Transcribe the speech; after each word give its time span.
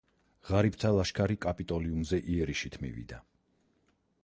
ღარიბთა 0.45 0.89
ლაშქარი 0.95 1.35
კაპიტოლიუმზე 1.43 2.21
იერიშით 2.37 2.79
მივიდა. 2.87 3.23